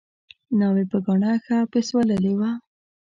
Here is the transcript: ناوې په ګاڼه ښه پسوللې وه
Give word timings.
ناوې 0.59 0.83
په 0.91 0.97
ګاڼه 1.05 1.31
ښه 1.45 1.57
پسوللې 1.71 2.33
وه 2.39 2.51